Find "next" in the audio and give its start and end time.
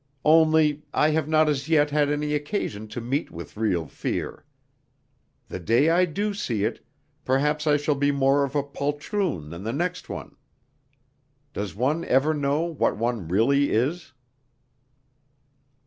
9.73-10.09